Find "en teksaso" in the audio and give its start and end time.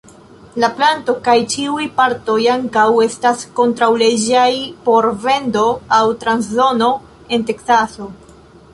7.39-8.15